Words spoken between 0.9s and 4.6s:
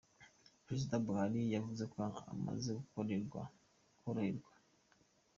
Buhari yavuze ko amaze koroherwa.